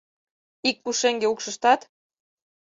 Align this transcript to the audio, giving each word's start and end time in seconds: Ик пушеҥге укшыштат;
Ик 0.69 0.77
пушеҥге 0.83 1.27
укшыштат; 1.33 1.81